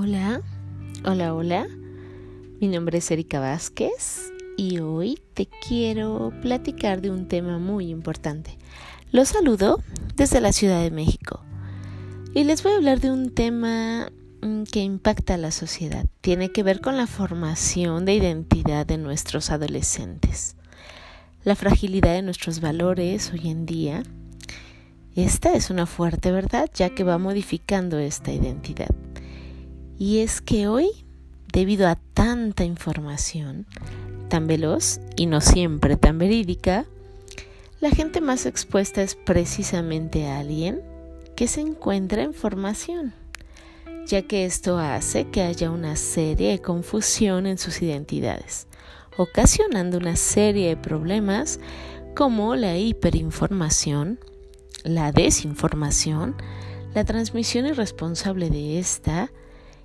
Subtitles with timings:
[0.00, 0.42] Hola,
[1.04, 1.66] hola, hola.
[2.60, 8.58] Mi nombre es Erika Vázquez y hoy te quiero platicar de un tema muy importante.
[9.10, 9.82] Los saludo
[10.14, 11.42] desde la Ciudad de México
[12.32, 16.06] y les voy a hablar de un tema mm, que impacta a la sociedad.
[16.20, 20.54] Tiene que ver con la formación de identidad de nuestros adolescentes.
[21.42, 24.04] La fragilidad de nuestros valores hoy en día.
[25.16, 28.94] Esta es una fuerte verdad ya que va modificando esta identidad.
[29.98, 30.90] Y es que hoy,
[31.52, 33.66] debido a tanta información,
[34.28, 36.86] tan veloz y no siempre tan verídica,
[37.80, 40.82] la gente más expuesta es precisamente alguien
[41.34, 43.12] que se encuentra en formación,
[44.06, 48.68] ya que esto hace que haya una serie de confusión en sus identidades,
[49.16, 51.58] ocasionando una serie de problemas
[52.14, 54.20] como la hiperinformación,
[54.84, 56.36] la desinformación,
[56.94, 59.30] la transmisión irresponsable de esta,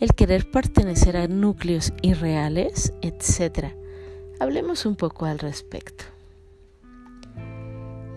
[0.00, 3.74] el querer pertenecer a núcleos irreales, etc.
[4.40, 6.04] Hablemos un poco al respecto.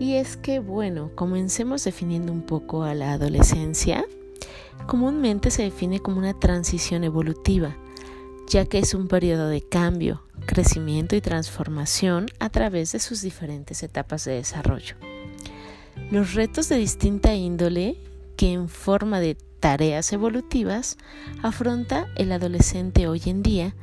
[0.00, 4.04] Y es que, bueno, comencemos definiendo un poco a la adolescencia.
[4.86, 7.76] Comúnmente se define como una transición evolutiva,
[8.46, 13.82] ya que es un periodo de cambio, crecimiento y transformación a través de sus diferentes
[13.82, 14.94] etapas de desarrollo.
[16.10, 17.96] Los retos de distinta índole
[18.36, 20.96] que en forma de tareas evolutivas
[21.42, 23.74] afronta el adolescente hoy en día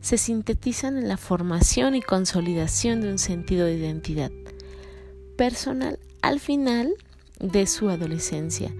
[0.00, 4.30] se sintetizan en la formación y consolidación de un sentido de identidad
[5.36, 6.94] personal al final
[7.40, 8.74] de su adolescencia,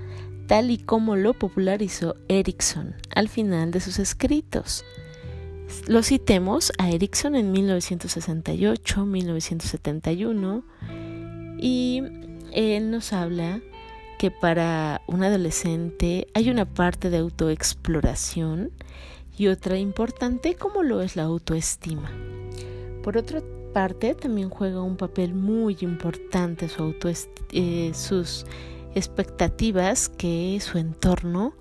[0.46, 4.84] tal y como lo popularizó Erickson al final de sus escritos.
[5.86, 10.64] Lo citemos a Erickson en 1968, 1971
[11.58, 12.02] y
[12.52, 13.60] él nos habla
[14.18, 18.70] que para un adolescente hay una parte de autoexploración
[19.36, 22.10] y otra importante como lo es la autoestima.
[23.02, 23.42] Por otra
[23.72, 26.94] parte, también juega un papel muy importante su
[27.52, 28.46] eh, sus
[28.94, 31.54] expectativas que su entorno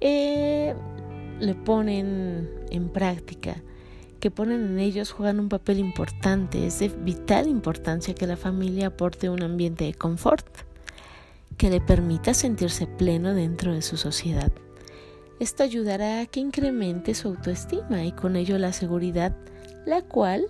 [0.00, 0.74] eh,
[1.38, 3.62] le ponen en práctica,
[4.18, 6.66] que ponen en ellos, juegan un papel importante.
[6.66, 10.46] Es de vital importancia que la familia aporte un ambiente de confort
[11.62, 14.50] que le permita sentirse pleno dentro de su sociedad.
[15.38, 19.36] Esto ayudará a que incremente su autoestima y con ello la seguridad,
[19.86, 20.48] la cual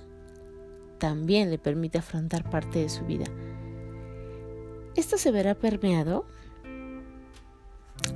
[0.96, 3.26] también le permite afrontar parte de su vida.
[4.96, 6.24] Esto se verá permeado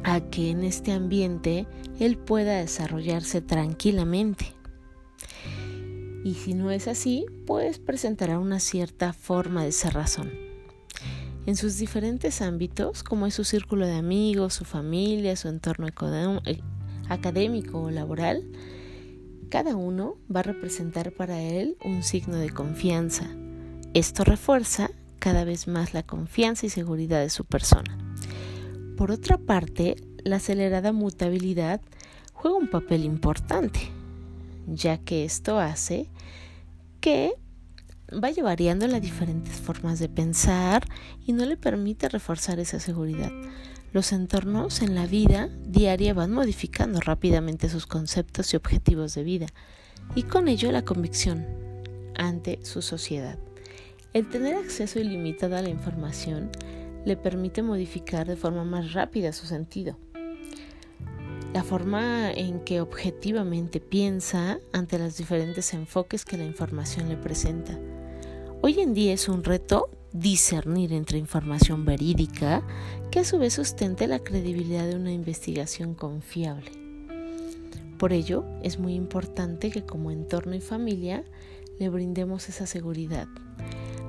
[0.02, 1.66] a que en este ambiente
[2.00, 4.54] él pueda desarrollarse tranquilamente.
[6.24, 10.45] Y si no es así, pues presentará una cierta forma de razón
[11.46, 16.60] en sus diferentes ámbitos, como es su círculo de amigos, su familia, su entorno eh,
[17.08, 18.44] académico o laboral,
[19.48, 23.30] cada uno va a representar para él un signo de confianza.
[23.94, 24.90] Esto refuerza
[25.20, 27.96] cada vez más la confianza y seguridad de su persona.
[28.96, 31.80] Por otra parte, la acelerada mutabilidad
[32.32, 33.80] juega un papel importante,
[34.66, 36.10] ya que esto hace
[37.00, 37.34] que
[38.12, 40.84] vaya variando las diferentes formas de pensar
[41.26, 43.32] y no le permite reforzar esa seguridad.
[43.92, 49.46] Los entornos en la vida diaria van modificando rápidamente sus conceptos y objetivos de vida
[50.14, 51.46] y con ello la convicción
[52.16, 53.38] ante su sociedad.
[54.12, 56.50] El tener acceso ilimitado a la información
[57.04, 59.98] le permite modificar de forma más rápida su sentido.
[61.52, 67.78] La forma en que objetivamente piensa ante los diferentes enfoques que la información le presenta
[68.66, 72.66] Hoy en día es un reto discernir entre información verídica
[73.12, 76.72] que a su vez sustente la credibilidad de una investigación confiable.
[77.96, 81.22] Por ello, es muy importante que como entorno y familia
[81.78, 83.28] le brindemos esa seguridad.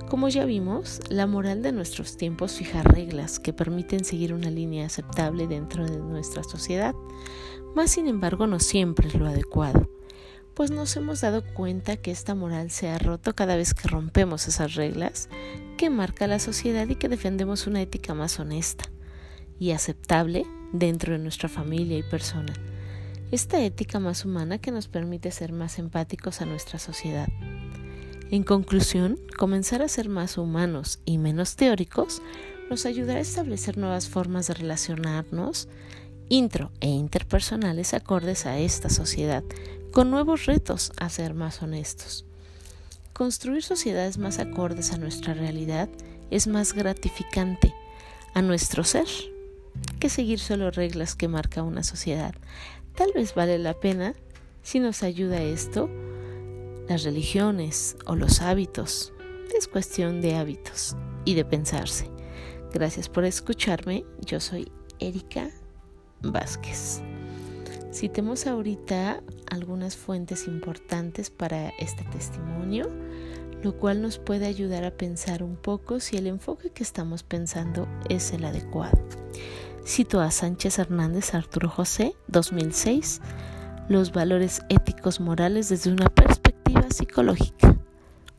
[0.09, 4.88] Como ya vimos, la moral de nuestros tiempos fija reglas que permiten seguir una línea
[4.88, 6.95] aceptable dentro de nuestra sociedad,
[7.75, 9.88] más sin embargo no siempre es lo adecuado
[10.57, 14.48] pues nos hemos dado cuenta que esta moral se ha roto cada vez que rompemos
[14.48, 15.30] esas reglas
[15.77, 18.86] que marca la sociedad y que defendemos una ética más honesta
[19.59, 22.54] y aceptable dentro de nuestra familia y persona.
[23.30, 27.27] Esta ética más humana que nos permite ser más empáticos a nuestra sociedad.
[28.31, 32.24] En conclusión, comenzar a ser más humanos y menos teóricos
[32.71, 35.69] nos ayudará a establecer nuevas formas de relacionarnos
[36.30, 39.44] intro e interpersonales acordes a esta sociedad
[39.97, 42.23] con nuevos retos a ser más honestos.
[43.13, 45.89] Construir sociedades más acordes a nuestra realidad
[46.29, 47.73] es más gratificante
[48.35, 49.07] a nuestro ser
[49.99, 52.35] que seguir solo reglas que marca una sociedad
[52.94, 54.13] Tal vez vale la pena
[54.61, 55.89] si nos ayuda esto,
[56.88, 59.13] las religiones o los hábitos.
[59.57, 60.95] Es cuestión de hábitos
[61.25, 62.11] y de pensarse.
[62.71, 64.05] Gracias por escucharme.
[64.23, 65.50] Yo soy Erika
[66.21, 67.01] Vázquez.
[67.97, 72.91] Citemos ahorita algunas fuentes importantes para este testimonio,
[73.63, 77.88] lo cual nos puede ayudar a pensar un poco si el enfoque que estamos pensando
[78.07, 78.99] es el adecuado.
[79.83, 83.19] Cito a Sánchez Hernández Arturo José, 2006,
[83.89, 87.79] Los valores éticos morales desde una perspectiva psicológica,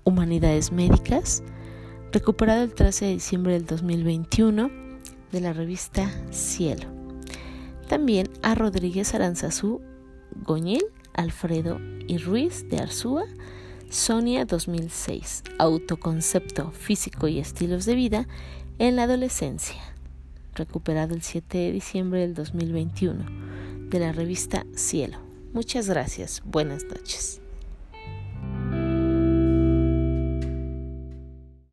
[0.04, 1.42] Humanidades Médicas,
[2.12, 4.70] recuperado el 13 de diciembre del 2021
[5.32, 6.97] de la revista Cielo.
[7.88, 9.80] También a Rodríguez Aranzazú
[10.44, 13.24] Goñel, Alfredo y Ruiz de Arzúa,
[13.88, 18.28] Sonia 2006, Autoconcepto físico y estilos de vida
[18.78, 19.80] en la adolescencia,
[20.54, 23.24] recuperado el 7 de diciembre del 2021,
[23.88, 25.18] de la revista Cielo.
[25.54, 27.40] Muchas gracias, buenas noches.